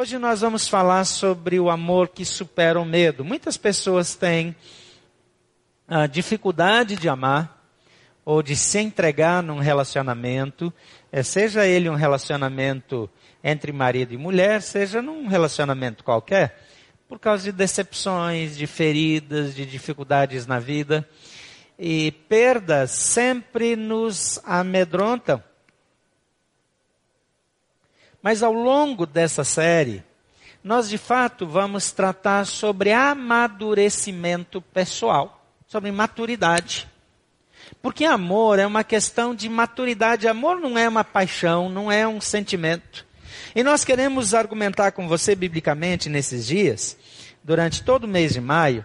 [0.00, 3.24] Hoje nós vamos falar sobre o amor que supera o medo.
[3.24, 4.54] Muitas pessoas têm
[5.88, 7.68] a dificuldade de amar
[8.24, 10.72] ou de se entregar num relacionamento,
[11.10, 13.10] eh, seja ele um relacionamento
[13.42, 16.62] entre marido e mulher, seja num relacionamento qualquer,
[17.08, 21.04] por causa de decepções, de feridas, de dificuldades na vida.
[21.76, 25.42] E perdas sempre nos amedrontam.
[28.28, 30.04] Mas ao longo dessa série,
[30.62, 36.86] nós de fato vamos tratar sobre amadurecimento pessoal, sobre maturidade.
[37.80, 40.28] Porque amor é uma questão de maturidade.
[40.28, 43.06] Amor não é uma paixão, não é um sentimento.
[43.54, 46.98] E nós queremos argumentar com você biblicamente nesses dias,
[47.42, 48.84] durante todo o mês de maio,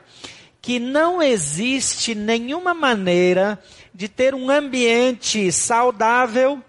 [0.62, 3.62] que não existe nenhuma maneira
[3.94, 6.64] de ter um ambiente saudável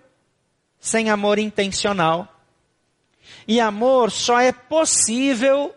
[0.81, 2.34] sem amor intencional.
[3.47, 5.75] E amor só é possível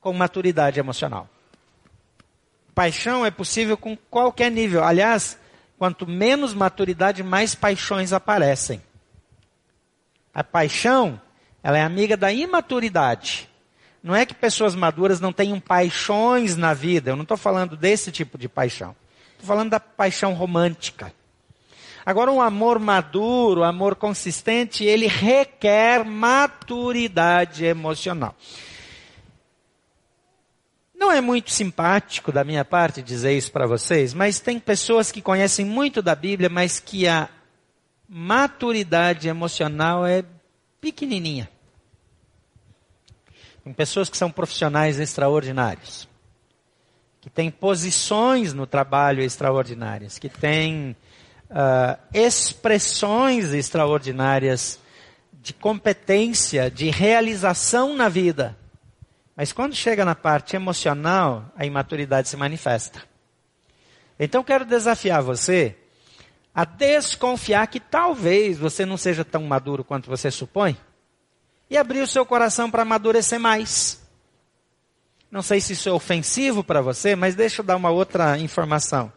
[0.00, 1.28] com maturidade emocional.
[2.74, 4.82] Paixão é possível com qualquer nível.
[4.82, 5.38] Aliás,
[5.78, 8.82] quanto menos maturidade, mais paixões aparecem.
[10.34, 11.20] A paixão,
[11.62, 13.48] ela é amiga da imaturidade.
[14.02, 17.10] Não é que pessoas maduras não tenham paixões na vida.
[17.10, 18.96] Eu não estou falando desse tipo de paixão.
[19.32, 21.12] Estou falando da paixão romântica.
[22.04, 28.34] Agora, um amor maduro, amor consistente, ele requer maturidade emocional.
[30.94, 35.22] Não é muito simpático da minha parte dizer isso para vocês, mas tem pessoas que
[35.22, 37.28] conhecem muito da Bíblia, mas que a
[38.08, 40.24] maturidade emocional é
[40.80, 41.48] pequenininha.
[43.64, 46.08] Tem pessoas que são profissionais extraordinários,
[47.20, 50.96] que têm posições no trabalho extraordinárias, que têm
[51.52, 54.78] uh, expressões extraordinárias
[55.32, 58.56] de competência, de realização na vida.
[59.36, 63.02] Mas quando chega na parte emocional, a imaturidade se manifesta.
[64.18, 65.76] Então quero desafiar você
[66.54, 70.76] a desconfiar que talvez você não seja tão maduro quanto você supõe
[71.68, 74.02] e abrir o seu coração para amadurecer mais.
[75.30, 79.10] Não sei se isso é ofensivo para você, mas deixa eu dar uma outra informação.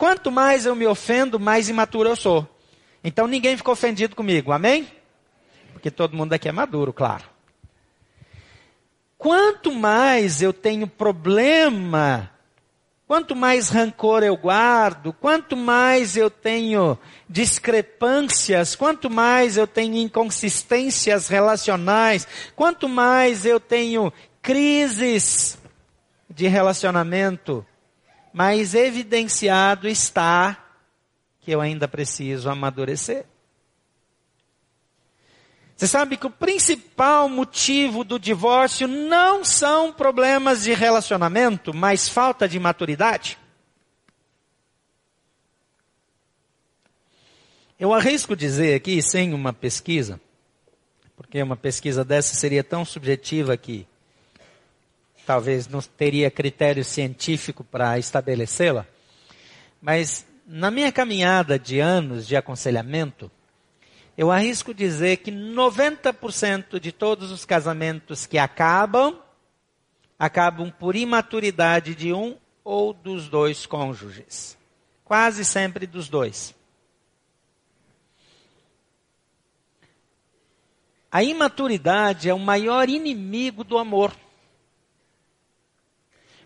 [0.00, 2.48] Quanto mais eu me ofendo, mais imaturo eu sou.
[3.04, 4.90] Então ninguém ficou ofendido comigo, amém?
[5.74, 7.24] Porque todo mundo aqui é maduro, claro.
[9.18, 12.30] Quanto mais eu tenho problema,
[13.06, 21.28] quanto mais rancor eu guardo, quanto mais eu tenho discrepâncias, quanto mais eu tenho inconsistências
[21.28, 24.10] relacionais, quanto mais eu tenho
[24.40, 25.58] crises
[26.26, 27.66] de relacionamento,
[28.32, 30.66] mas evidenciado está
[31.40, 33.24] que eu ainda preciso amadurecer.
[35.76, 42.46] Você sabe que o principal motivo do divórcio não são problemas de relacionamento, mas falta
[42.46, 43.38] de maturidade?
[47.78, 50.20] Eu arrisco dizer aqui, sem uma pesquisa,
[51.16, 53.86] porque uma pesquisa dessa seria tão subjetiva que
[55.30, 58.84] talvez não teria critério científico para estabelecê-la,
[59.80, 63.30] mas na minha caminhada de anos de aconselhamento,
[64.18, 69.20] eu arrisco dizer que 90% de todos os casamentos que acabam,
[70.18, 74.58] acabam por imaturidade de um ou dos dois cônjuges.
[75.04, 76.56] Quase sempre dos dois.
[81.08, 84.12] A imaturidade é o maior inimigo do amor.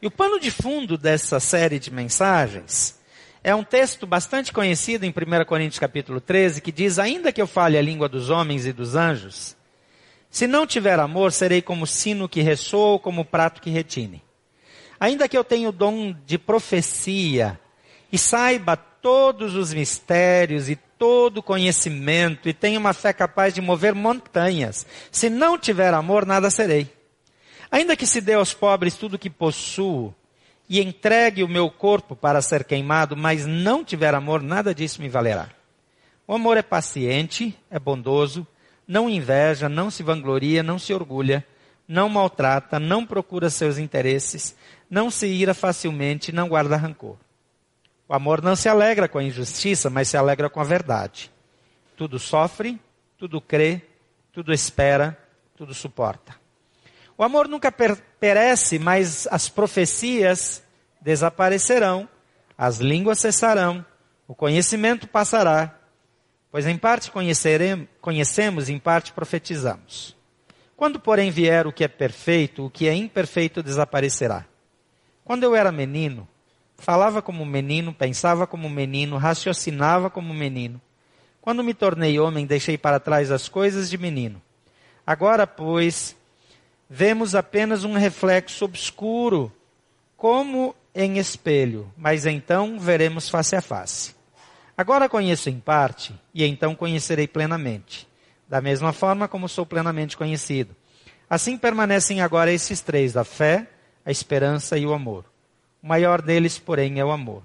[0.04, 3.00] E o pano de fundo dessa série de mensagens
[3.42, 7.46] é um texto bastante conhecido em 1 Coríntios capítulo 13, que diz, ainda que eu
[7.46, 9.56] fale a língua dos homens e dos anjos,
[10.28, 14.22] se não tiver amor, serei como sino que ressoa ou como prato que retine.
[15.00, 17.58] Ainda que eu tenha o dom de profecia
[18.12, 23.62] e saiba todos os mistérios e todo o conhecimento e tenha uma fé capaz de
[23.62, 26.93] mover montanhas, se não tiver amor, nada serei.
[27.74, 30.14] Ainda que se dê aos pobres tudo o que possuo
[30.68, 35.08] e entregue o meu corpo para ser queimado, mas não tiver amor, nada disso me
[35.08, 35.50] valerá.
[36.24, 38.46] O amor é paciente, é bondoso,
[38.86, 41.44] não inveja, não se vangloria, não se orgulha,
[41.88, 44.56] não maltrata, não procura seus interesses,
[44.88, 47.16] não se ira facilmente, não guarda rancor.
[48.08, 51.28] O amor não se alegra com a injustiça, mas se alegra com a verdade.
[51.96, 52.78] Tudo sofre,
[53.18, 53.82] tudo crê,
[54.32, 55.18] tudo espera,
[55.56, 56.43] tudo suporta.
[57.16, 60.62] O amor nunca per perece, mas as profecias
[61.00, 62.08] desaparecerão,
[62.56, 63.84] as línguas cessarão,
[64.26, 65.78] o conhecimento passará,
[66.50, 67.12] pois em parte
[68.00, 70.16] conhecemos, em parte profetizamos.
[70.76, 74.46] Quando, porém, vier o que é perfeito, o que é imperfeito desaparecerá.
[75.24, 76.26] Quando eu era menino,
[76.76, 80.80] falava como menino, pensava como menino, raciocinava como menino.
[81.40, 84.42] Quando me tornei homem, deixei para trás as coisas de menino.
[85.06, 86.16] Agora, pois,
[86.88, 89.52] vemos apenas um reflexo obscuro,
[90.16, 94.14] como em espelho, mas então veremos face a face.
[94.76, 98.08] Agora conheço em parte, e então conhecerei plenamente,
[98.48, 100.74] da mesma forma como sou plenamente conhecido.
[101.28, 103.66] Assim permanecem agora esses três: a fé,
[104.04, 105.24] a esperança e o amor.
[105.82, 107.42] O maior deles, porém, é o amor.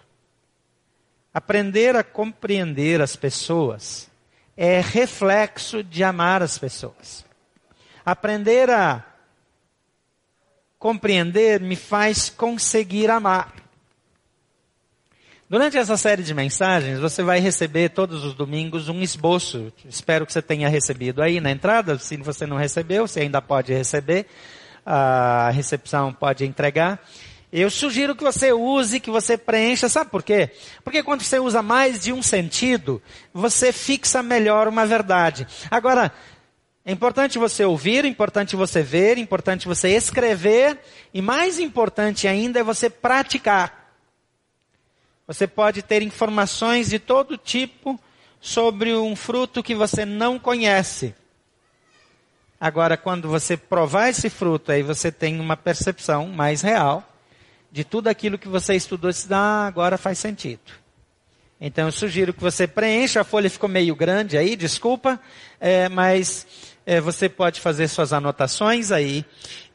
[1.34, 4.10] Aprender a compreender as pessoas
[4.58, 7.26] é reflexo de amar as pessoas.
[8.06, 9.06] Aprender a
[10.80, 13.54] compreender me faz conseguir amar.
[15.50, 19.74] Durante essa série de mensagens, você vai receber todos os domingos um esboço.
[19.84, 21.98] Espero que você tenha recebido aí na entrada.
[21.98, 24.28] Se você não recebeu, você ainda pode receber.
[24.86, 27.04] A recepção pode entregar.
[27.52, 30.52] Eu sugiro que você use, que você preencha, sabe por quê?
[30.84, 33.02] Porque quando você usa mais de um sentido,
[33.34, 35.48] você fixa melhor uma verdade.
[35.72, 36.14] Agora,
[36.90, 40.80] é importante você ouvir, é importante você ver, é importante você escrever,
[41.14, 43.94] e mais importante ainda é você praticar.
[45.28, 48.00] Você pode ter informações de todo tipo
[48.42, 51.14] sobre um fruto que você não conhece.
[52.60, 57.08] Agora, quando você provar esse fruto, aí você tem uma percepção mais real
[57.72, 60.72] de tudo aquilo que você estudou, se ah, agora faz sentido.
[61.62, 65.20] Então eu sugiro que você preencha, a folha ficou meio grande aí, desculpa,
[65.60, 66.48] é, mas
[66.90, 69.24] é, você pode fazer suas anotações aí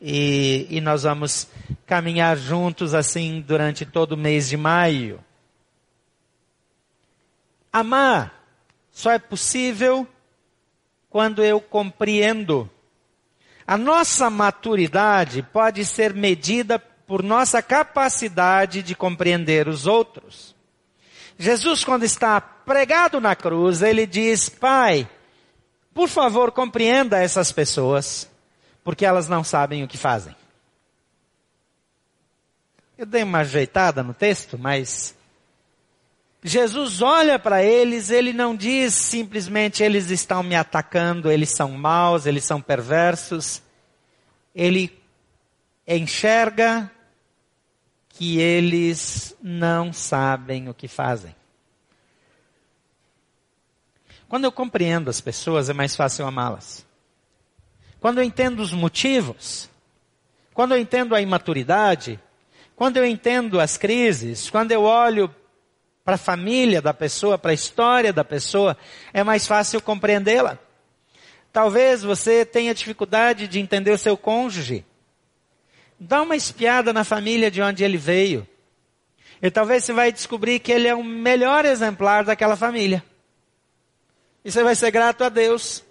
[0.03, 1.47] e, e nós vamos
[1.87, 5.23] caminhar juntos assim durante todo o mês de maio.
[7.73, 8.45] Amar
[8.91, 10.09] só é possível
[11.09, 12.69] quando eu compreendo.
[13.65, 20.53] A nossa maturidade pode ser medida por nossa capacidade de compreender os outros.
[21.39, 25.09] Jesus, quando está pregado na cruz, ele diz: Pai,
[25.95, 28.29] por favor, compreenda essas pessoas,
[28.83, 30.35] porque elas não sabem o que fazem.
[32.99, 35.15] Eu dei uma ajeitada no texto, mas
[36.43, 42.27] Jesus olha para eles, ele não diz simplesmente eles estão me atacando, eles são maus,
[42.27, 43.63] eles são perversos.
[44.55, 44.93] Ele
[45.87, 46.91] enxerga
[48.11, 51.35] que eles não sabem o que fazem.
[54.35, 56.85] Quando eu compreendo as pessoas, é mais fácil amá-las.
[58.01, 59.71] Quando eu entendo os motivos,
[60.53, 62.19] quando eu entendo a imaturidade,
[62.75, 65.33] quando eu entendo as crises, quando eu olho
[66.05, 68.77] para a família da pessoa, para a história da pessoa,
[69.13, 70.59] é mais fácil compreendê-la.
[71.53, 74.85] Talvez você tenha dificuldade de entender o seu cônjuge.
[75.97, 78.45] Dá uma espiada na família de onde ele veio.
[79.41, 83.01] E talvez você vai descobrir que ele é o melhor exemplar daquela família.
[84.45, 85.83] E você vai ser grato a Deus,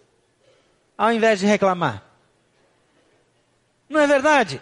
[0.98, 2.04] ao invés de reclamar.
[3.90, 4.62] Não é verdade?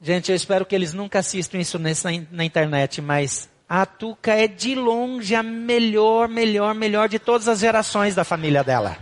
[0.00, 4.46] Gente, eu espero que eles nunca assistam isso nessa, na internet, mas a Tuca é
[4.46, 8.96] de longe a melhor, melhor, melhor de todas as gerações da família dela.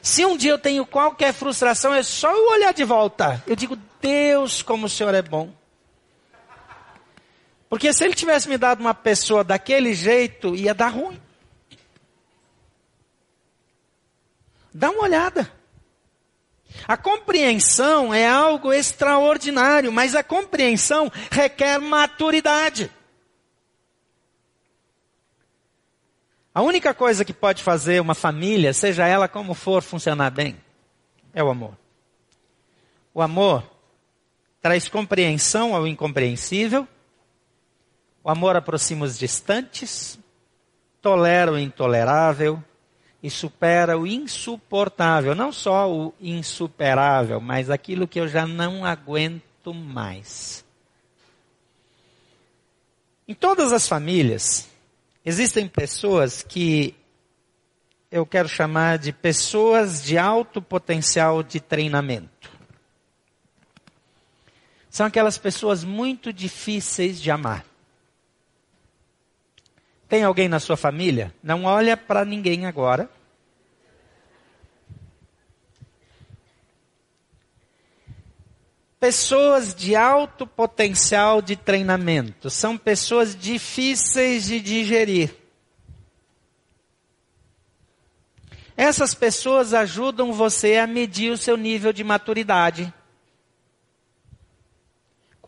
[0.00, 3.42] Se um dia eu tenho qualquer frustração, é só eu olhar de volta.
[3.46, 5.52] Eu digo, Deus, como o Senhor é bom.
[7.68, 11.20] Porque se ele tivesse me dado uma pessoa daquele jeito, ia dar ruim.
[14.72, 15.52] Dá uma olhada.
[16.86, 22.90] A compreensão é algo extraordinário, mas a compreensão requer maturidade.
[26.54, 30.56] A única coisa que pode fazer uma família, seja ela como for, funcionar bem,
[31.32, 31.76] é o amor.
[33.12, 33.62] O amor
[34.60, 36.86] traz compreensão ao incompreensível,
[38.28, 40.18] o amor aproxima os distantes,
[41.00, 42.62] tolera o intolerável,
[43.22, 49.72] e supera o insuportável, não só o insuperável, mas aquilo que eu já não aguento
[49.72, 50.62] mais.
[53.26, 54.68] Em todas as famílias,
[55.24, 56.94] existem pessoas que
[58.12, 62.52] eu quero chamar de pessoas de alto potencial de treinamento.
[64.90, 67.64] São aquelas pessoas muito difíceis de amar.
[70.08, 71.34] Tem alguém na sua família?
[71.42, 73.10] Não olha para ninguém agora.
[78.98, 85.34] Pessoas de alto potencial de treinamento são pessoas difíceis de digerir.
[88.76, 92.92] Essas pessoas ajudam você a medir o seu nível de maturidade.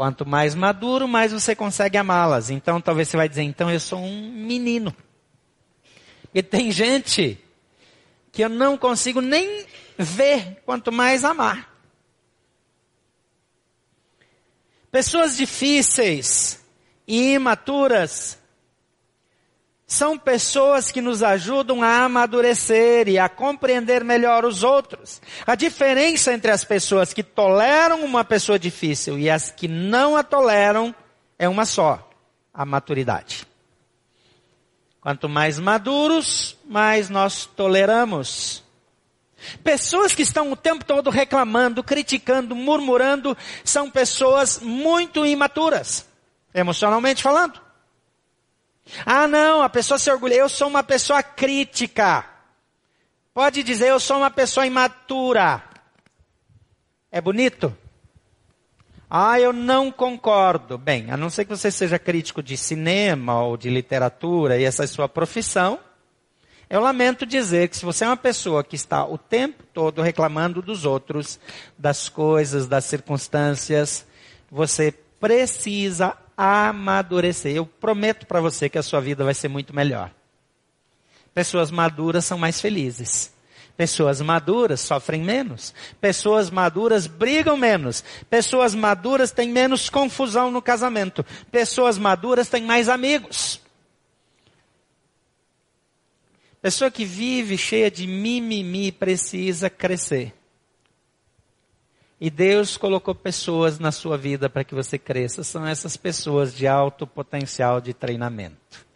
[0.00, 2.48] Quanto mais maduro, mais você consegue amá-las.
[2.48, 4.96] Então talvez você vai dizer, então eu sou um menino.
[6.34, 7.38] E tem gente
[8.32, 9.66] que eu não consigo nem
[9.98, 11.70] ver, quanto mais amar.
[14.90, 16.64] Pessoas difíceis
[17.06, 18.38] e imaturas
[19.90, 25.20] são pessoas que nos ajudam a amadurecer e a compreender melhor os outros.
[25.44, 30.22] A diferença entre as pessoas que toleram uma pessoa difícil e as que não a
[30.22, 30.94] toleram
[31.36, 32.08] é uma só:
[32.54, 33.44] a maturidade.
[35.00, 38.62] Quanto mais maduros, mais nós toleramos.
[39.64, 46.06] Pessoas que estão o tempo todo reclamando, criticando, murmurando, são pessoas muito imaturas,
[46.54, 47.69] emocionalmente falando.
[49.04, 50.34] Ah, não, a pessoa se orgulha.
[50.34, 52.24] Eu sou uma pessoa crítica.
[53.32, 55.62] Pode dizer, eu sou uma pessoa imatura.
[57.10, 57.76] É bonito?
[59.08, 60.78] Ah, eu não concordo.
[60.78, 64.84] Bem, a não ser que você seja crítico de cinema ou de literatura e essa
[64.84, 65.80] é sua profissão,
[66.68, 70.62] eu lamento dizer que se você é uma pessoa que está o tempo todo reclamando
[70.62, 71.40] dos outros,
[71.76, 74.06] das coisas, das circunstâncias,
[74.48, 77.54] você precisa amadurecer.
[77.54, 80.10] Eu prometo para você que a sua vida vai ser muito melhor.
[81.34, 83.30] Pessoas maduras são mais felizes.
[83.76, 85.74] Pessoas maduras sofrem menos.
[86.00, 88.02] Pessoas maduras brigam menos.
[88.30, 91.22] Pessoas maduras têm menos confusão no casamento.
[91.50, 93.60] Pessoas maduras têm mais amigos.
[96.62, 100.32] Pessoa que vive cheia de mimimi precisa crescer.
[102.20, 105.42] E Deus colocou pessoas na sua vida para que você cresça.
[105.42, 108.86] São essas pessoas de alto potencial de treinamento.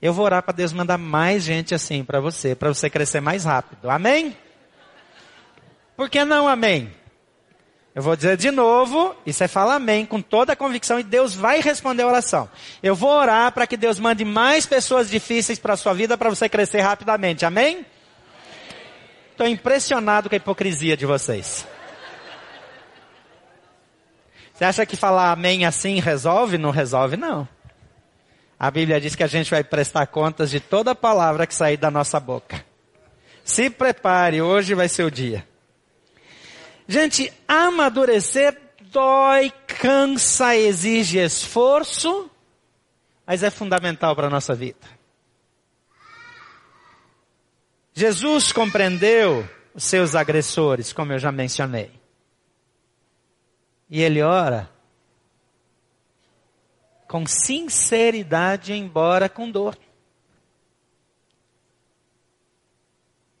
[0.00, 3.44] Eu vou orar para Deus mandar mais gente assim para você, para você crescer mais
[3.44, 3.90] rápido.
[3.90, 4.36] Amém?
[5.96, 6.92] Por que não amém?
[7.92, 11.34] Eu vou dizer de novo, e você fala amém com toda a convicção e Deus
[11.34, 12.48] vai responder a oração.
[12.82, 16.28] Eu vou orar para que Deus mande mais pessoas difíceis para a sua vida para
[16.28, 17.46] você crescer rapidamente.
[17.46, 17.86] Amém?
[19.32, 21.66] Estou impressionado com a hipocrisia de vocês.
[24.56, 26.56] Você acha que falar amém assim resolve?
[26.56, 27.46] Não resolve, não.
[28.58, 31.90] A Bíblia diz que a gente vai prestar contas de toda palavra que sair da
[31.90, 32.64] nossa boca.
[33.44, 35.46] Se prepare, hoje vai ser o dia.
[36.88, 38.58] Gente, amadurecer
[38.90, 42.30] dói, cansa, exige esforço,
[43.26, 44.88] mas é fundamental para a nossa vida.
[47.92, 51.95] Jesus compreendeu os seus agressores, como eu já mencionei.
[53.88, 54.70] E ele ora
[57.06, 59.78] com sinceridade, embora com dor.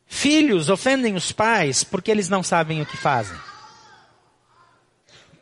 [0.06, 3.36] Filhos ofendem os pais porque eles não sabem o que fazem.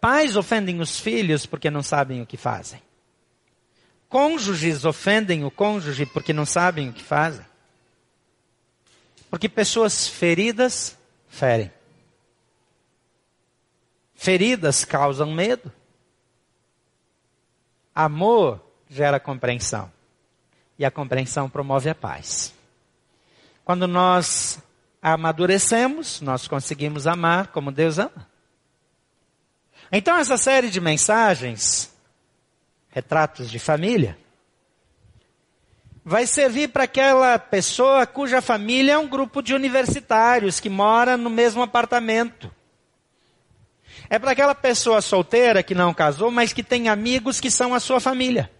[0.00, 2.82] Pais ofendem os filhos porque não sabem o que fazem.
[4.08, 7.44] Cônjuges ofendem o cônjuge porque não sabem o que fazem.
[9.30, 10.96] Porque pessoas feridas
[11.28, 11.70] ferem.
[14.24, 15.70] Feridas causam medo.
[17.94, 19.92] Amor gera compreensão.
[20.78, 22.54] E a compreensão promove a paz.
[23.66, 24.58] Quando nós
[25.02, 28.26] amadurecemos, nós conseguimos amar como Deus ama.
[29.92, 31.94] Então, essa série de mensagens,
[32.88, 34.16] retratos de família,
[36.02, 41.28] vai servir para aquela pessoa cuja família é um grupo de universitários que mora no
[41.28, 42.50] mesmo apartamento.
[44.08, 47.80] É para aquela pessoa solteira que não casou, mas que tem amigos que são a
[47.80, 48.50] sua família.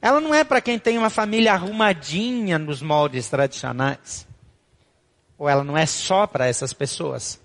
[0.00, 4.26] Ela não é para quem tem uma família arrumadinha nos moldes tradicionais.
[5.38, 7.40] Ou ela não é só para essas pessoas.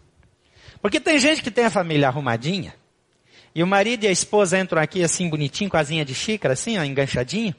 [0.82, 2.76] Porque tem gente que tem a família arrumadinha,
[3.58, 6.78] e o marido e a esposa entram aqui assim bonitinho, com asinha de xícara, assim,
[6.78, 7.56] ó, enganchadinho.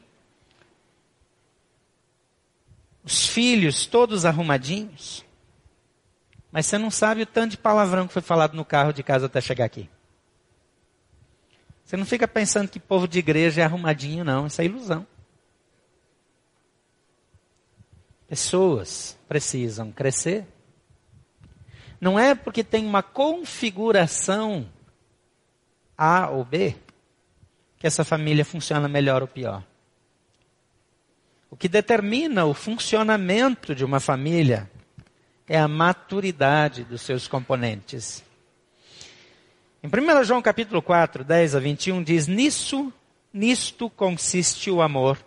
[3.03, 5.25] Os filhos todos arrumadinhos.
[6.51, 9.27] Mas você não sabe o tanto de palavrão que foi falado no carro de casa
[9.27, 9.89] até chegar aqui.
[11.85, 14.47] Você não fica pensando que povo de igreja é arrumadinho, não.
[14.47, 15.07] Isso é ilusão.
[18.27, 20.47] Pessoas precisam crescer.
[22.01, 24.69] Não é porque tem uma configuração
[25.97, 26.77] A ou B
[27.79, 29.65] que essa família funciona melhor ou pior.
[31.51, 34.71] O que determina o funcionamento de uma família
[35.49, 38.23] é a maturidade dos seus componentes.
[39.83, 42.93] Em 1 João capítulo 4, 10 a 21 diz, nisso,
[43.33, 45.19] nisto consiste o amor.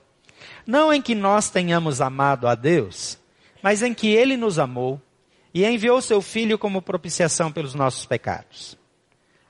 [0.65, 3.17] Não em que nós tenhamos amado a Deus,
[3.63, 5.01] mas em que ele nos amou
[5.53, 8.77] e enviou seu Filho como propiciação pelos nossos pecados.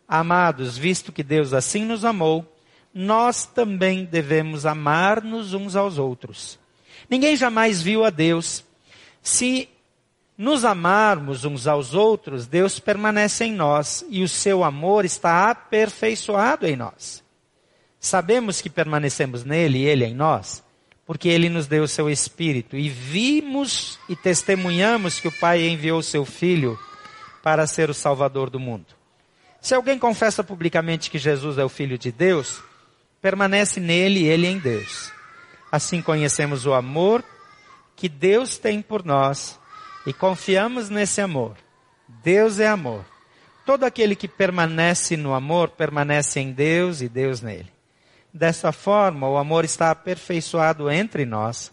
[0.08, 2.46] Amados, visto que Deus assim nos amou,
[2.94, 6.60] nós também devemos amar-nos uns aos outros.
[7.10, 8.64] Ninguém jamais viu a Deus.
[9.22, 9.70] Se
[10.42, 16.66] nos amarmos uns aos outros, Deus permanece em nós e o seu amor está aperfeiçoado
[16.66, 17.24] em nós.
[18.00, 20.64] Sabemos que permanecemos nele e ele em nós,
[21.06, 26.00] porque ele nos deu o seu Espírito e vimos e testemunhamos que o Pai enviou
[26.00, 26.76] o seu Filho
[27.44, 28.88] para ser o Salvador do mundo.
[29.62, 32.64] Se alguém confessa publicamente que Jesus é o Filho de Deus,
[33.22, 35.12] permanece nele e ele em Deus.
[35.72, 37.24] Assim conhecemos o amor
[37.96, 39.61] que Deus tem por nós
[40.06, 41.56] e confiamos nesse amor.
[42.24, 43.06] Deus é amor.
[43.66, 47.72] Todo aquele que permanece no amor permanece em Deus e Deus nele.
[48.34, 51.72] Dessa forma, o amor está aperfeiçoado entre nós,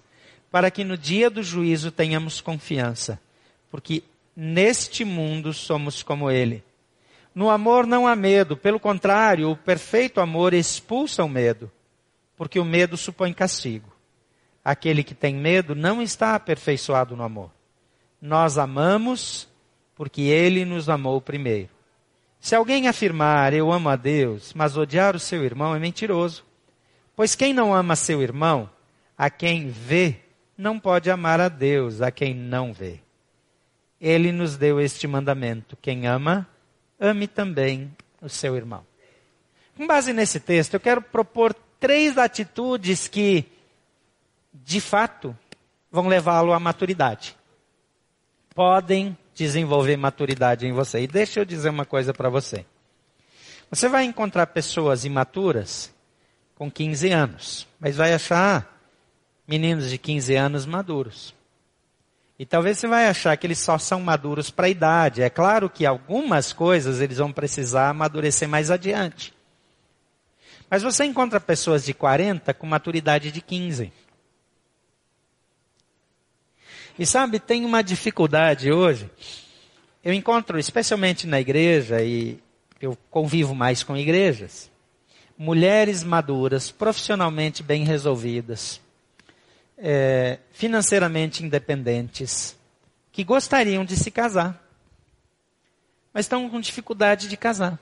[0.51, 3.21] para que no dia do juízo tenhamos confiança,
[3.71, 4.03] porque
[4.37, 6.65] neste mundo somos como ele.
[7.35, 11.71] No amor não há medo, pelo contrário, o perfeito amor expulsa o medo,
[12.37, 13.93] porque o medo supõe castigo.
[14.65, 17.51] Aquele que tem medo não está aperfeiçoado no amor.
[18.21, 19.49] Nós amamos
[19.95, 21.71] porque ele nos amou primeiro.
[22.41, 26.45] Se alguém afirmar eu amo a Deus, mas odiar o seu irmão é mentiroso.
[27.15, 28.71] Pois quem não ama seu irmão,
[29.17, 30.21] a quem vê,
[30.57, 33.01] não pode amar a Deus, a quem não vê.
[34.01, 36.49] Ele nos deu este mandamento: quem ama,
[36.99, 38.87] ame também o seu irmão.
[39.77, 43.45] Com base nesse texto, eu quero propor três atitudes que,
[44.53, 45.37] de fato,
[45.91, 47.38] vão levá-lo à maturidade
[48.59, 51.03] podem desenvolver maturidade em você.
[51.03, 52.67] E deixa eu dizer uma coisa para você.
[53.71, 55.95] Você vai encontrar pessoas imaturas
[56.57, 58.83] com 15 anos, mas vai achar
[59.47, 61.33] meninos de 15 anos maduros.
[62.37, 65.23] E talvez você vai achar que eles só são maduros para a idade.
[65.23, 69.33] É claro que algumas coisas eles vão precisar amadurecer mais adiante.
[70.69, 73.93] Mas você encontra pessoas de 40 com maturidade de 15.
[76.99, 79.09] E sabe, tem uma dificuldade hoje.
[80.03, 82.41] Eu encontro, especialmente na igreja, e
[82.81, 84.71] eu convivo mais com igrejas,
[85.37, 88.81] mulheres maduras, profissionalmente bem resolvidas,
[89.77, 92.57] é, financeiramente independentes,
[93.13, 94.61] que gostariam de se casar,
[96.13, 97.79] mas estão com dificuldade de casar.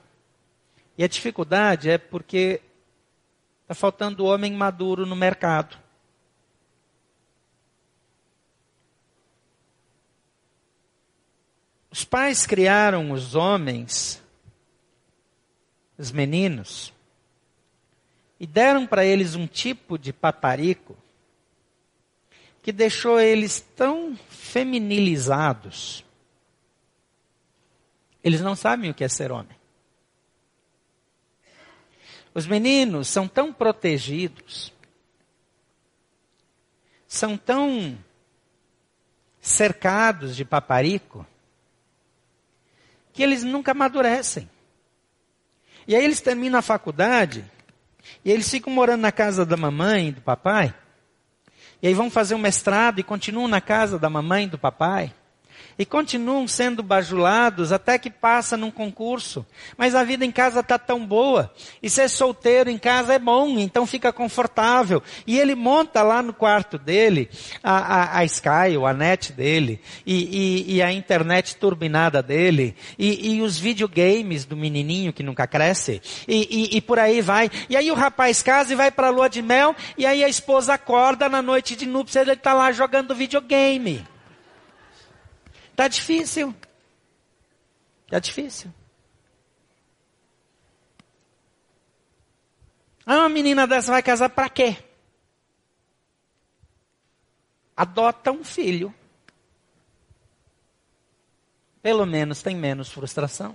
[0.98, 2.60] E a dificuldade é porque
[3.62, 5.85] está faltando homem maduro no mercado.
[11.96, 14.22] Os pais criaram os homens,
[15.96, 16.92] os meninos,
[18.38, 20.94] e deram para eles um tipo de paparico
[22.62, 26.04] que deixou eles tão feminilizados.
[28.22, 29.56] Eles não sabem o que é ser homem.
[32.34, 34.70] Os meninos são tão protegidos,
[37.08, 37.98] são tão
[39.40, 41.26] cercados de paparico,
[43.16, 44.48] que eles nunca amadurecem.
[45.88, 47.42] E aí eles terminam a faculdade
[48.22, 50.74] e eles ficam morando na casa da mamãe e do papai.
[51.82, 55.14] E aí vão fazer um mestrado e continuam na casa da mamãe e do papai
[55.78, 59.44] e continuam sendo bajulados até que passa num concurso.
[59.76, 61.52] Mas a vida em casa está tão boa.
[61.82, 65.02] E ser solteiro em casa é bom, então fica confortável.
[65.26, 67.28] E ele monta lá no quarto dele
[67.62, 73.34] a, a, a Sky, a net dele, e, e, e, a internet turbinada dele, e,
[73.34, 77.50] e, os videogames do menininho que nunca cresce, e, por aí vai.
[77.68, 80.74] E aí o rapaz casa e vai para lua de mel, e aí a esposa
[80.74, 84.15] acorda na noite de núpcias, ele está lá jogando videogame.
[85.76, 86.54] Está difícil.
[88.06, 88.72] Está difícil.
[93.04, 94.82] Ah, uma menina dessa vai casar para quê?
[97.76, 98.92] Adota um filho.
[101.82, 103.54] Pelo menos tem menos frustração.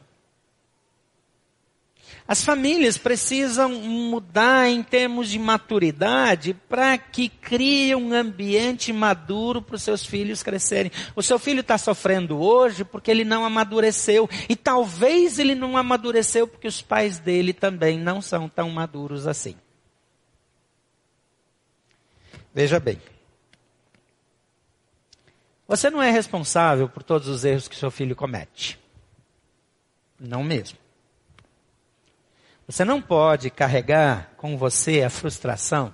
[2.28, 9.76] As famílias precisam mudar em termos de maturidade para que criem um ambiente maduro para
[9.76, 10.92] os seus filhos crescerem.
[11.16, 14.30] O seu filho está sofrendo hoje porque ele não amadureceu.
[14.48, 19.56] E talvez ele não amadureceu porque os pais dele também não são tão maduros assim.
[22.54, 23.02] Veja bem.
[25.68, 28.78] Você não é responsável por todos os erros que seu filho comete.
[30.20, 30.81] Não mesmo.
[32.72, 35.94] Você não pode carregar com você a frustração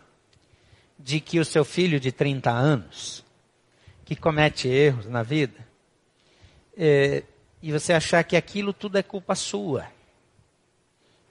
[0.99, 3.25] de que o seu filho de 30 anos
[4.05, 5.67] que comete erros na vida,
[6.77, 7.23] é,
[7.63, 9.87] e você achar que aquilo tudo é culpa sua.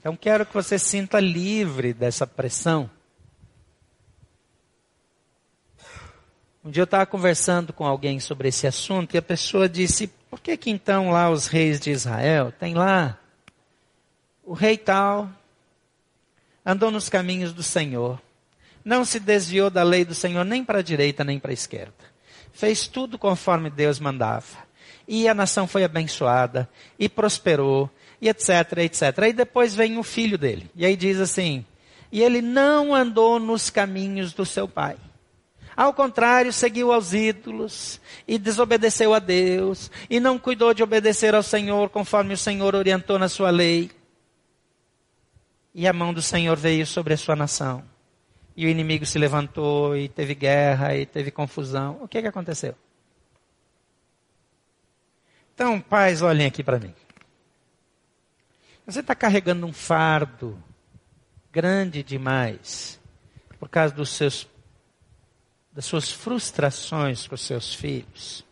[0.00, 2.90] Então quero que você sinta livre dessa pressão.
[6.64, 10.40] Um dia eu estava conversando com alguém sobre esse assunto e a pessoa disse: por
[10.40, 13.20] que que então lá os reis de Israel tem lá
[14.46, 15.28] o rei tal
[16.64, 18.20] andou nos caminhos do Senhor,
[18.84, 21.92] não se desviou da lei do Senhor nem para a direita nem para a esquerda,
[22.52, 24.64] fez tudo conforme Deus mandava
[25.08, 29.18] e a nação foi abençoada e prosperou e etc, etc.
[29.18, 31.64] Aí depois vem o filho dele e aí diz assim:
[32.10, 34.96] e ele não andou nos caminhos do seu pai.
[35.76, 41.42] Ao contrário, seguiu aos ídolos e desobedeceu a Deus e não cuidou de obedecer ao
[41.42, 43.90] Senhor conforme o Senhor orientou na sua lei.
[45.78, 47.84] E a mão do Senhor veio sobre a sua nação.
[48.56, 51.98] E o inimigo se levantou e teve guerra e teve confusão.
[52.00, 52.74] O que, que aconteceu?
[55.54, 56.94] Então, pais, olhem aqui para mim.
[58.86, 60.58] Você está carregando um fardo
[61.52, 62.98] grande demais
[63.58, 64.48] por causa dos seus
[65.74, 68.42] das suas frustrações com os seus filhos.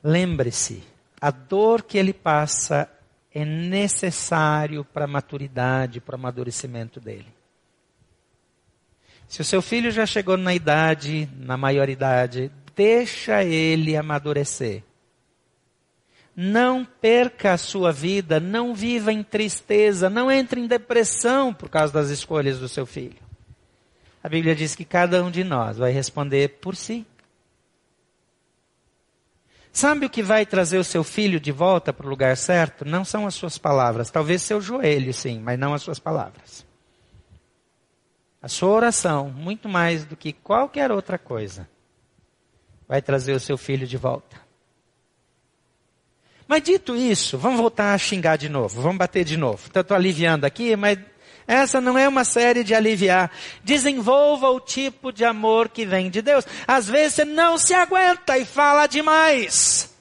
[0.00, 0.84] Lembre-se,
[1.20, 2.88] a dor que ele passa
[3.36, 7.26] é necessário para a maturidade, para o amadurecimento dele.
[9.28, 14.82] Se o seu filho já chegou na idade, na maioridade, deixa ele amadurecer.
[16.34, 21.92] Não perca a sua vida, não viva em tristeza, não entre em depressão por causa
[21.92, 23.18] das escolhas do seu filho.
[24.24, 27.04] A Bíblia diz que cada um de nós vai responder por si.
[29.76, 32.82] Sabe o que vai trazer o seu filho de volta para o lugar certo?
[32.82, 36.64] Não são as suas palavras, talvez seu joelho, sim, mas não as suas palavras.
[38.40, 41.68] A sua oração, muito mais do que qualquer outra coisa,
[42.88, 44.40] vai trazer o seu filho de volta.
[46.48, 49.62] Mas dito isso, vamos voltar a xingar de novo, vamos bater de novo.
[49.68, 50.98] Então, estou aliviando aqui, mas
[51.46, 53.30] essa não é uma série de aliviar.
[53.62, 56.44] Desenvolva o tipo de amor que vem de Deus.
[56.66, 59.94] Às vezes você não se aguenta e fala demais.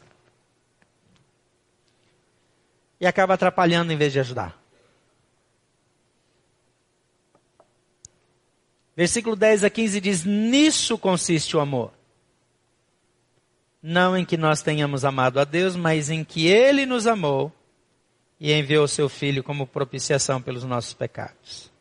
[3.00, 4.58] E acaba atrapalhando em vez de ajudar.
[8.96, 11.92] Versículo 10 a 15 diz: Nisso consiste o amor
[13.88, 17.52] não em que nós tenhamos amado a Deus, mas em que Ele nos amou
[18.40, 21.72] e enviou seu Filho como propiciação pelos nossos pecados.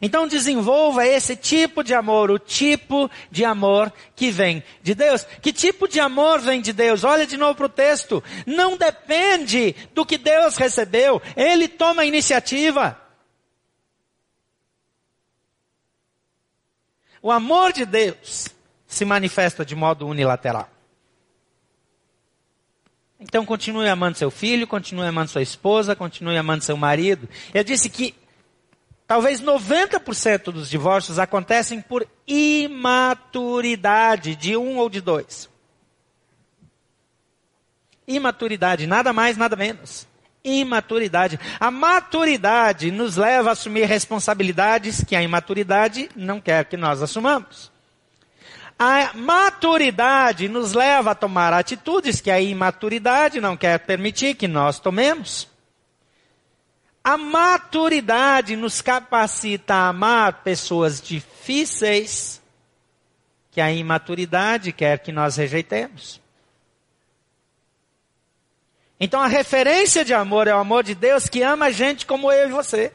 [0.00, 5.24] Então desenvolva esse tipo de amor, o tipo de amor que vem de Deus.
[5.40, 7.04] Que tipo de amor vem de Deus?
[7.04, 8.22] Olha de novo para o texto.
[8.44, 12.98] Não depende do que Deus recebeu, Ele toma a iniciativa.
[17.22, 18.48] O amor de Deus
[18.84, 20.68] se manifesta de modo unilateral.
[23.22, 27.28] Então continue amando seu filho, continue amando sua esposa, continue amando seu marido.
[27.54, 28.16] Eu disse que
[29.06, 33.14] talvez 90% dos divórcios acontecem por imaturidade
[34.34, 35.48] de um ou de dois.
[38.08, 40.08] Imaturidade, nada mais, nada menos.
[40.44, 41.38] Imaturidade.
[41.60, 47.71] A maturidade nos leva a assumir responsabilidades que a imaturidade não quer que nós assumamos.
[48.84, 54.80] A maturidade nos leva a tomar atitudes que a imaturidade não quer permitir que nós
[54.80, 55.48] tomemos.
[57.04, 62.42] A maturidade nos capacita a amar pessoas difíceis
[63.52, 66.20] que a imaturidade quer que nós rejeitemos.
[68.98, 72.32] Então a referência de amor é o amor de Deus que ama a gente como
[72.32, 72.92] eu e você.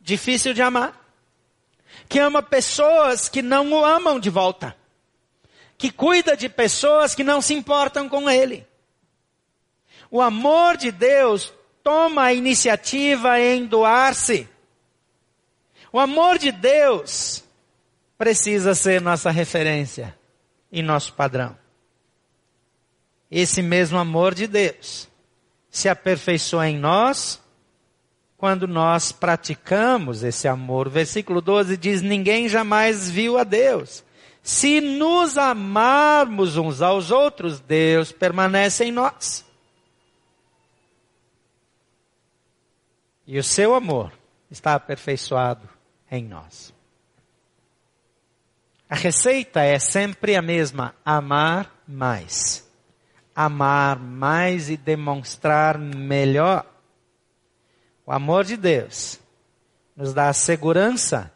[0.00, 0.99] Difícil de amar
[2.08, 4.76] que ama pessoas que não o amam de volta,
[5.78, 8.66] que cuida de pessoas que não se importam com ele.
[10.10, 14.48] O amor de Deus toma a iniciativa em doar-se.
[15.92, 17.44] O amor de Deus
[18.18, 20.16] precisa ser nossa referência
[20.70, 21.56] e nosso padrão.
[23.30, 25.08] Esse mesmo amor de Deus
[25.70, 27.40] se aperfeiçoa em nós
[28.40, 30.86] quando nós praticamos esse amor.
[30.86, 34.02] O versículo 12 diz: Ninguém jamais viu a Deus.
[34.42, 39.44] Se nos amarmos uns aos outros, Deus permanece em nós.
[43.26, 44.10] E o seu amor
[44.50, 45.68] está aperfeiçoado
[46.10, 46.72] em nós.
[48.88, 52.66] A receita é sempre a mesma: amar mais.
[53.36, 56.69] Amar mais e demonstrar melhor.
[58.10, 59.20] O amor de Deus
[59.96, 61.32] nos dá a segurança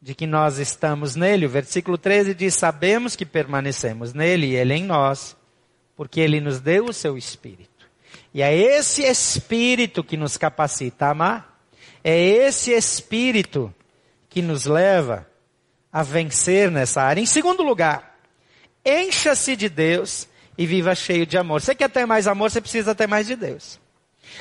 [0.00, 1.46] de que nós estamos nele.
[1.46, 5.36] O versículo 13 diz: Sabemos que permanecemos nele e ele em nós,
[5.96, 7.90] porque ele nos deu o seu espírito.
[8.32, 11.60] E é esse espírito que nos capacita a amar.
[12.04, 13.74] É esse espírito
[14.28, 15.26] que nos leva
[15.92, 17.20] a vencer nessa área.
[17.20, 18.16] Em segundo lugar,
[18.84, 21.60] encha-se de Deus e viva cheio de amor.
[21.60, 23.84] Você quer ter mais amor, você precisa ter mais de Deus.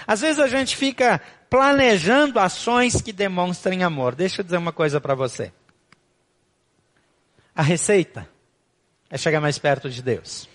[0.06, 4.16] Às vezes a gente fica planejando ações que demonstrem amor.
[4.16, 5.52] Deixa eu dizer uma coisa para você.
[7.56, 8.28] A receita
[9.10, 10.50] é chegar mais perto de Deus.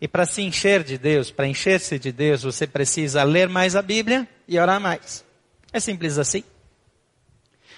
[0.00, 3.82] E para se encher de Deus, para encher-se de Deus, você precisa ler mais a
[3.82, 5.24] Bíblia e orar mais.
[5.72, 6.44] É simples assim.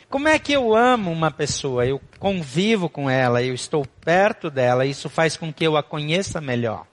[0.08, 1.84] Como é que eu amo uma pessoa?
[1.84, 6.40] Eu convivo com ela, eu estou perto dela, isso faz com que eu a conheça
[6.40, 6.86] melhor.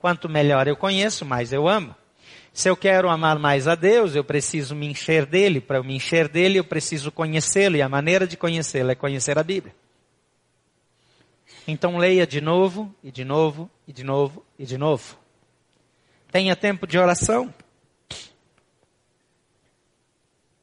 [0.00, 1.94] Quanto melhor eu conheço, mais eu amo.
[2.52, 5.60] Se eu quero amar mais a Deus, eu preciso me encher dele.
[5.60, 7.76] Para eu me encher dele, eu preciso conhecê-lo.
[7.76, 9.74] E a maneira de conhecê-lo é conhecer a Bíblia.
[11.66, 15.16] Então leia de novo, e de novo, e de novo, e de novo.
[16.32, 17.52] Tenha tempo de oração.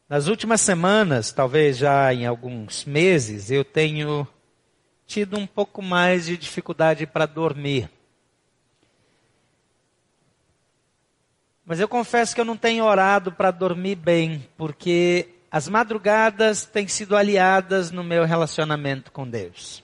[0.10, 4.28] Nas últimas semanas, talvez já em alguns meses, eu tenho
[5.06, 7.90] tido um pouco mais de dificuldade para dormir.
[11.68, 16.88] Mas eu confesso que eu não tenho orado para dormir bem, porque as madrugadas têm
[16.88, 19.84] sido aliadas no meu relacionamento com Deus.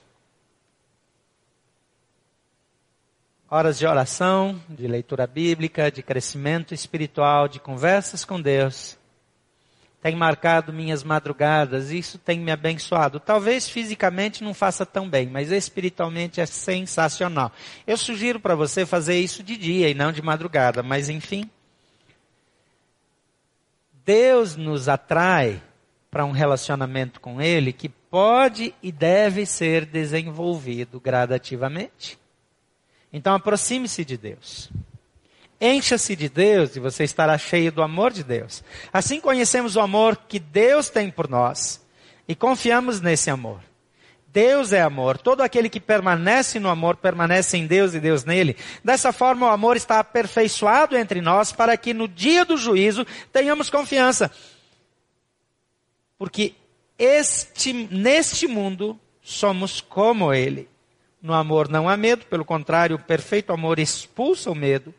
[3.50, 8.98] Horas de oração, de leitura bíblica, de crescimento espiritual, de conversas com Deus,
[10.00, 13.20] tem marcado minhas madrugadas, isso tem me abençoado.
[13.20, 17.52] Talvez fisicamente não faça tão bem, mas espiritualmente é sensacional.
[17.86, 21.50] Eu sugiro para você fazer isso de dia e não de madrugada, mas enfim,
[24.04, 25.62] Deus nos atrai
[26.10, 32.18] para um relacionamento com Ele que pode e deve ser desenvolvido gradativamente.
[33.12, 34.70] Então aproxime-se de Deus.
[35.60, 38.62] Encha-se de Deus e você estará cheio do amor de Deus.
[38.92, 41.80] Assim conhecemos o amor que Deus tem por nós
[42.28, 43.60] e confiamos nesse amor.
[44.34, 45.16] Deus é amor.
[45.16, 48.56] Todo aquele que permanece no amor permanece em Deus e Deus nele.
[48.82, 53.70] Dessa forma, o amor está aperfeiçoado entre nós para que no dia do juízo tenhamos
[53.70, 54.32] confiança.
[56.18, 56.52] Porque
[56.98, 60.68] este, neste mundo somos como ele.
[61.22, 64.92] No amor não há medo, pelo contrário, o perfeito amor expulsa o medo,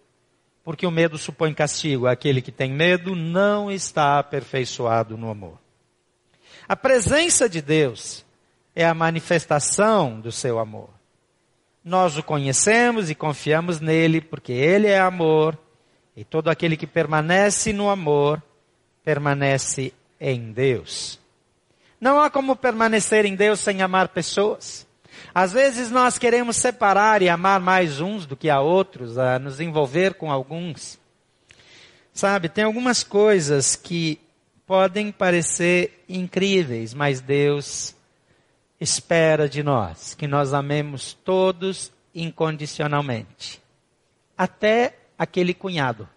[0.64, 2.08] porque o medo supõe castigo.
[2.08, 5.60] Aquele que tem medo não está aperfeiçoado no amor.
[6.70, 8.25] A presença de Deus
[8.76, 10.90] é a manifestação do seu amor.
[11.84, 15.58] Nós o conhecemos e confiamos nele porque ele é amor
[16.16, 18.42] e todo aquele que permanece no amor
[19.04, 21.20] permanece em Deus.
[22.02, 24.86] Não há como permanecer em Deus sem amar pessoas.
[25.34, 29.60] Às vezes nós queremos separar e amar mais uns do que a outros, a nos
[29.60, 31.00] envolver com alguns.
[32.14, 34.20] Sabe, tem algumas coisas que
[34.66, 37.95] podem parecer incríveis, mas Deus
[38.80, 43.62] espera de nós que nós amemos todos incondicionalmente.
[44.38, 46.08] Até aquele cunhado.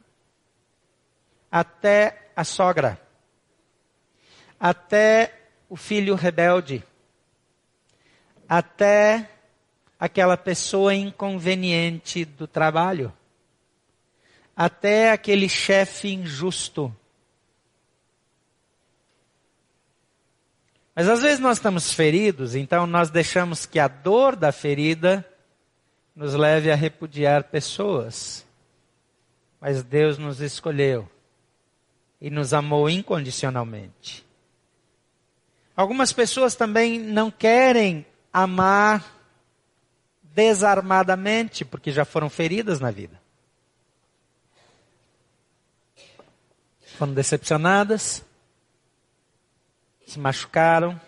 [1.50, 3.00] Até a sogra.
[4.58, 5.34] Até
[5.68, 6.84] o filho rebelde.
[8.48, 9.30] Até
[9.98, 13.12] aquela pessoa inconveniente do trabalho.
[14.56, 16.94] Até aquele chefe injusto
[20.98, 25.24] Mas às vezes nós estamos feridos, então nós deixamos que a dor da ferida
[26.12, 28.44] nos leve a repudiar pessoas.
[29.60, 31.08] Mas Deus nos escolheu
[32.20, 34.26] e nos amou incondicionalmente.
[35.76, 39.06] Algumas pessoas também não querem amar
[40.20, 43.20] desarmadamente, porque já foram feridas na vida.
[46.96, 48.24] Foram decepcionadas,
[50.08, 50.98] se machucaram.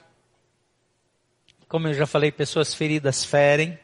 [1.67, 3.79] Como eu já falei, pessoas feridas ferem.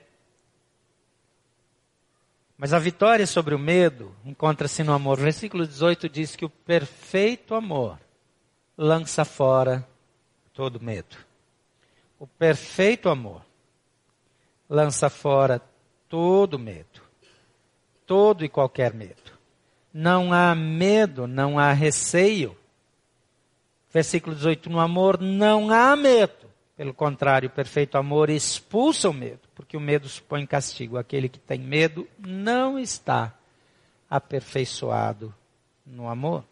[2.59, 5.18] Mas a vitória sobre o medo encontra-se no amor.
[5.18, 7.98] O versículo 18 diz que o perfeito amor
[8.76, 9.87] lança fora
[10.52, 11.16] todo medo.
[12.18, 13.42] O perfeito amor
[14.68, 15.62] lança fora
[16.11, 17.00] todo medo.
[18.05, 19.33] Todo e qualquer medo.
[19.94, 22.57] Não há medo, não há receio
[23.92, 26.46] Versículo 18: No amor não há medo.
[26.77, 30.99] Pelo contrário, o perfeito amor expulsa o medo, porque o medo supõe castigo.
[30.99, 33.33] Aquele que tem medo não está
[34.11, 35.35] aperfeiçoado
[35.87, 36.44] no amor.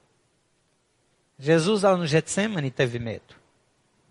[1.38, 3.34] Jesus lá no Getsemane teve medo.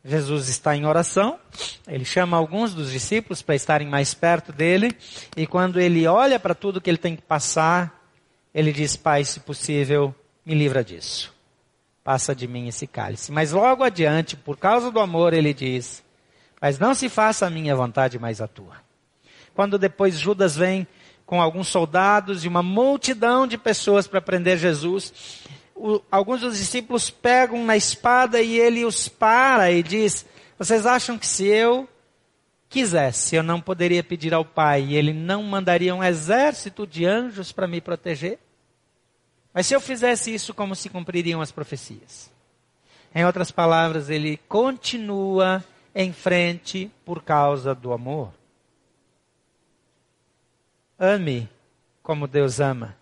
[0.06, 1.40] Jesus está em oração,
[1.88, 4.94] ele chama alguns dos discípulos para estarem mais perto dele,
[5.36, 8.04] e quando ele olha para tudo que ele tem que passar,
[8.54, 10.14] ele diz: Pai, se possível,
[10.46, 11.33] me livra disso.
[12.04, 13.32] Passa de mim esse cálice.
[13.32, 16.04] Mas logo adiante, por causa do amor, ele diz:
[16.62, 18.76] Mas não se faça a minha vontade, mas a tua.
[19.54, 20.86] Quando depois Judas vem
[21.26, 25.42] com alguns soldados e uma multidão de pessoas para prender Jesus,
[25.76, 30.26] o, alguns dos discípulos pegam na espada e ele os para e diz:
[30.58, 31.88] Vocês acham que se eu
[32.68, 37.52] quisesse, eu não poderia pedir ao Pai e ele não mandaria um exército de anjos
[37.52, 38.40] para me proteger?
[39.54, 42.32] Mas se eu fizesse isso, como se cumpririam as profecias?
[43.14, 45.64] Em outras palavras, ele continua
[45.94, 48.34] em frente por causa do amor.
[50.98, 51.48] Ame
[52.02, 52.98] como Deus ama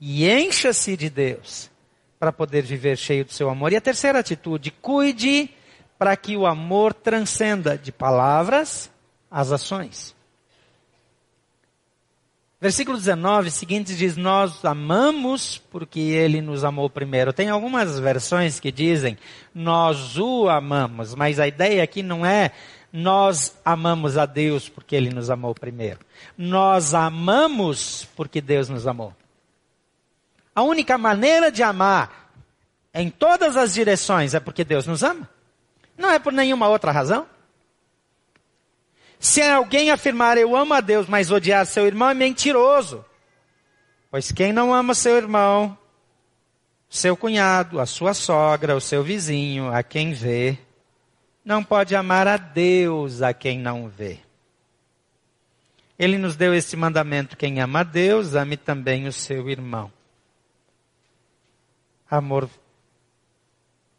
[0.00, 1.70] e encha-se de Deus
[2.18, 3.72] para poder viver cheio do seu amor.
[3.72, 5.50] E a terceira atitude, cuide
[5.98, 8.90] para que o amor transcenda de palavras
[9.30, 10.14] às ações.
[12.60, 17.32] Versículo 19 seguinte diz: Nós amamos porque ele nos amou primeiro.
[17.32, 19.16] Tem algumas versões que dizem
[19.54, 22.52] nós o amamos, mas a ideia aqui não é
[22.92, 26.00] nós amamos a Deus porque ele nos amou primeiro.
[26.36, 29.14] Nós amamos porque Deus nos amou.
[30.54, 32.30] A única maneira de amar
[32.92, 35.28] em todas as direções é porque Deus nos ama.
[35.96, 37.26] Não é por nenhuma outra razão.
[39.20, 43.04] Se alguém afirmar eu amo a Deus, mas odiar seu irmão é mentiroso.
[44.10, 45.76] Pois quem não ama seu irmão,
[46.88, 50.58] seu cunhado, a sua sogra, o seu vizinho, a quem vê,
[51.44, 54.18] não pode amar a Deus a quem não vê.
[55.98, 59.92] Ele nos deu esse mandamento: quem ama a Deus, ame também o seu irmão.
[62.10, 62.48] Amor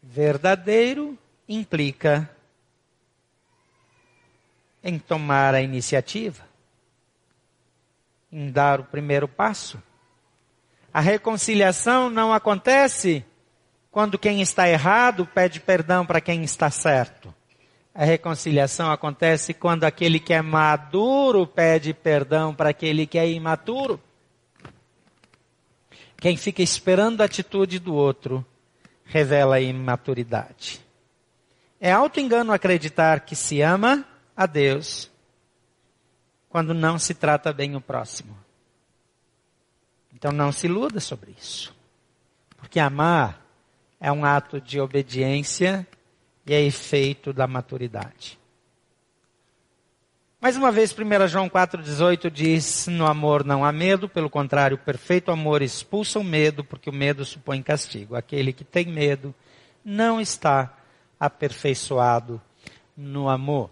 [0.01, 1.15] verdadeiro
[1.47, 2.27] implica
[4.83, 6.43] em tomar a iniciativa,
[8.31, 9.81] em dar o primeiro passo.
[10.93, 13.23] A reconciliação não acontece
[13.91, 17.33] quando quem está errado pede perdão para quem está certo.
[17.93, 23.99] A reconciliação acontece quando aquele que é maduro pede perdão para aquele que é imaturo.
[26.17, 28.45] Quem fica esperando a atitude do outro
[29.03, 30.79] revela a imaturidade.
[31.81, 34.05] É auto-engano acreditar que se ama
[34.43, 35.09] a Deus
[36.49, 38.37] quando não se trata bem o próximo.
[40.13, 41.73] Então não se iluda sobre isso.
[42.57, 43.45] Porque amar
[43.99, 45.87] é um ato de obediência
[46.45, 48.39] e é efeito da maturidade.
[50.41, 54.79] Mais uma vez, 1 João 4,18 diz: No amor não há medo, pelo contrário, o
[54.79, 58.15] perfeito amor expulsa o medo, porque o medo supõe castigo.
[58.15, 59.35] Aquele que tem medo
[59.85, 60.75] não está
[61.19, 62.41] aperfeiçoado
[62.97, 63.69] no amor.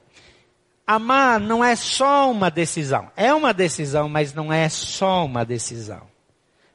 [0.91, 3.11] Amar não é só uma decisão.
[3.15, 6.09] É uma decisão, mas não é só uma decisão.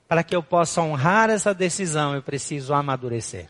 [0.07, 3.49] Para que eu possa honrar essa decisão, eu preciso amadurecer.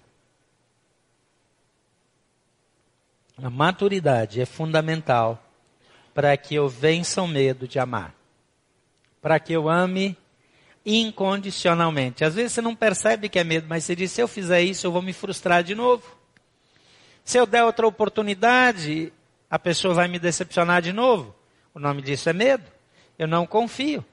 [3.36, 5.38] A maturidade é fundamental
[6.14, 8.14] para que eu vença o medo de amar.
[9.20, 10.16] Para que eu ame
[10.86, 12.24] incondicionalmente.
[12.24, 14.86] Às vezes você não percebe que é medo, mas você diz: se eu fizer isso,
[14.86, 16.16] eu vou me frustrar de novo.
[17.22, 19.12] Se eu der outra oportunidade,
[19.54, 21.32] a pessoa vai me decepcionar de novo.
[21.72, 22.64] O nome disso é medo.
[23.16, 24.04] Eu não confio.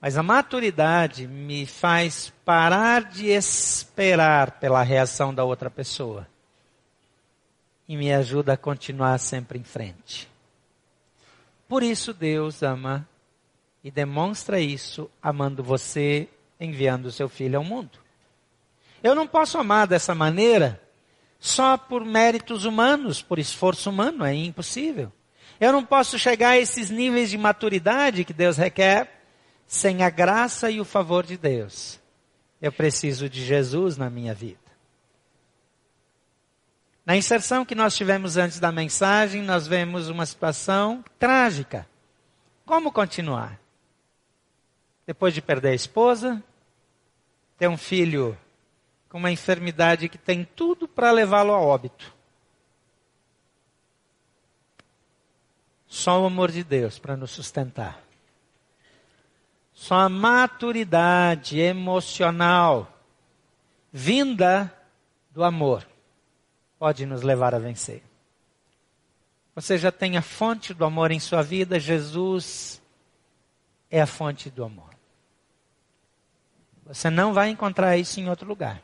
[0.00, 6.26] Mas a maturidade me faz parar de esperar pela reação da outra pessoa
[7.86, 10.30] e me ajuda a continuar sempre em frente.
[11.68, 13.06] Por isso Deus ama
[13.82, 16.26] e demonstra isso amando você,
[16.58, 17.98] enviando o seu filho ao mundo.
[19.02, 20.80] Eu não posso amar dessa maneira
[21.44, 25.12] só por méritos humanos, por esforço humano, é impossível.
[25.60, 29.22] Eu não posso chegar a esses níveis de maturidade que Deus requer
[29.66, 32.00] sem a graça e o favor de Deus.
[32.62, 34.56] Eu preciso de Jesus na minha vida.
[37.04, 41.86] Na inserção que nós tivemos antes da mensagem, nós vemos uma situação trágica.
[42.64, 43.60] Como continuar?
[45.06, 46.42] Depois de perder a esposa,
[47.58, 48.34] ter um filho
[49.14, 52.12] com uma enfermidade que tem tudo para levá-lo a óbito.
[55.86, 58.02] Só o amor de Deus para nos sustentar.
[59.72, 62.92] Só a maturidade emocional
[63.92, 64.76] vinda
[65.30, 65.86] do amor
[66.76, 68.02] pode nos levar a vencer.
[69.54, 72.82] Você já tem a fonte do amor em sua vida, Jesus
[73.88, 74.90] é a fonte do amor.
[76.86, 78.82] Você não vai encontrar isso em outro lugar.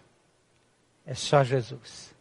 [1.11, 2.15] É só Jesus.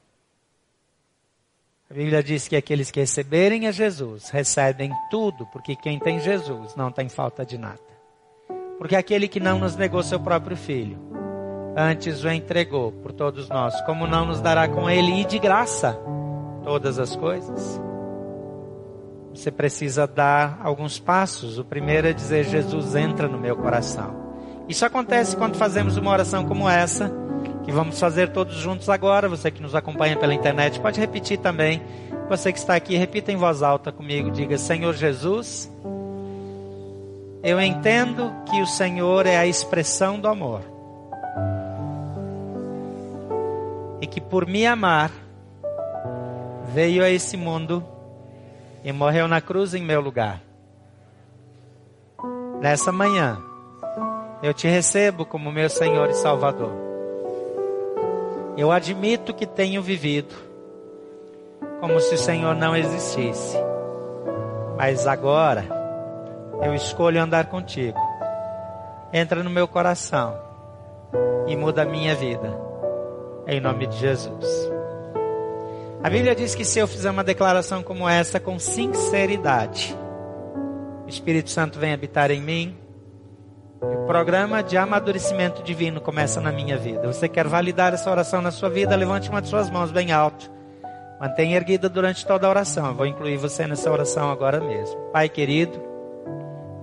[1.88, 6.76] A Bíblia diz que aqueles que receberem a Jesus recebem tudo, porque quem tem Jesus
[6.76, 7.80] não tem falta de nada.
[8.80, 10.98] Porque aquele que não nos negou seu próprio filho,
[11.78, 15.96] antes o entregou por todos nós, como não nos dará com ele e de graça
[16.64, 17.80] todas as coisas?
[19.36, 21.60] Você precisa dar alguns passos.
[21.60, 24.16] O primeiro é dizer: Jesus entra no meu coração.
[24.68, 27.29] Isso acontece quando fazemos uma oração como essa,
[27.70, 29.30] que vamos fazer todos juntos agora.
[29.30, 31.82] Você que nos acompanha pela internet pode repetir também.
[32.28, 34.32] Você que está aqui, repita em voz alta comigo.
[34.32, 35.70] Diga: Senhor Jesus
[37.42, 40.62] eu entendo que o Senhor é a expressão do amor.
[44.02, 45.12] E que por me amar,
[46.74, 47.84] veio a esse mundo
[48.84, 50.42] e morreu na cruz em meu lugar.
[52.60, 53.42] Nessa manhã,
[54.44, 56.89] eu te recebo como meu Senhor e Salvador.
[58.58, 60.36] Eu admito que tenho vivido
[61.80, 63.58] como se o Senhor não existisse.
[64.78, 65.66] Mas agora,
[66.62, 68.00] eu escolho andar contigo.
[69.14, 70.38] Entra no meu coração
[71.48, 72.54] e muda a minha vida.
[73.48, 74.70] Em nome de Jesus.
[76.04, 79.96] A Bíblia diz que se eu fizer uma declaração como essa com sinceridade,
[81.06, 82.78] o Espírito Santo vem habitar em mim.
[83.82, 87.08] O programa de amadurecimento divino começa na minha vida.
[87.08, 88.94] Você quer validar essa oração na sua vida?
[88.96, 90.52] Levante uma de suas mãos bem alto.
[91.20, 92.88] Mantenha erguida durante toda a oração.
[92.88, 95.00] Eu vou incluir você nessa oração agora mesmo.
[95.14, 95.80] Pai querido,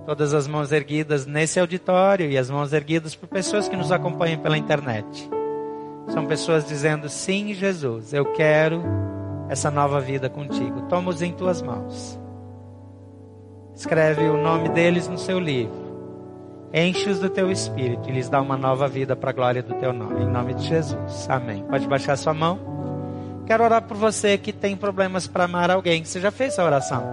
[0.07, 4.39] todas as mãos erguidas nesse auditório e as mãos erguidas por pessoas que nos acompanham
[4.39, 5.29] pela internet.
[6.07, 8.83] São pessoas dizendo: Sim, Jesus, eu quero
[9.49, 10.81] essa nova vida contigo.
[10.83, 12.19] Toma-os em tuas mãos.
[13.75, 15.86] Escreve o nome deles no seu livro.
[16.73, 19.93] Enche-os do teu espírito e lhes dá uma nova vida para a glória do teu
[19.93, 20.23] nome.
[20.23, 21.29] Em nome de Jesus.
[21.29, 21.63] Amém.
[21.63, 22.59] Pode baixar sua mão.
[23.45, 26.03] Quero orar por você que tem problemas para amar alguém.
[26.03, 27.03] Você já fez essa oração?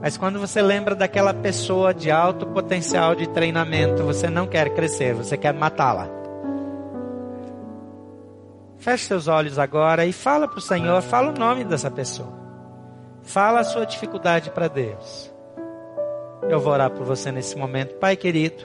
[0.00, 5.14] Mas quando você lembra daquela pessoa de alto potencial de treinamento, você não quer crescer,
[5.14, 6.08] você quer matá-la.
[8.78, 12.32] Feche seus olhos agora e fala para o Senhor, fala o nome dessa pessoa.
[13.22, 15.33] Fala a sua dificuldade para Deus.
[16.48, 17.94] Eu vou orar por você nesse momento.
[17.96, 18.64] Pai querido,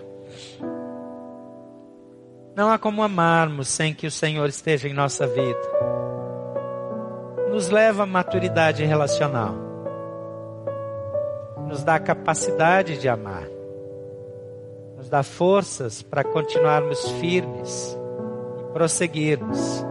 [2.56, 5.60] não há como amarmos sem que o Senhor esteja em nossa vida.
[7.50, 9.70] Nos leva à maturidade relacional
[11.70, 13.48] nos dá capacidade de amar,
[14.98, 17.96] nos dá forças para continuarmos firmes
[18.60, 19.86] e prosseguirmos.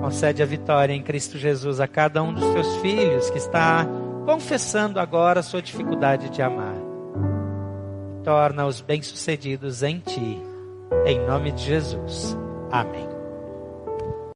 [0.00, 3.86] Concede a vitória em Cristo Jesus a cada um dos teus filhos que está
[4.26, 6.74] confessando agora sua dificuldade de amar.
[8.24, 10.42] Torna-os bem-sucedidos em ti,
[11.06, 12.36] em nome de Jesus.
[12.70, 13.15] Amém.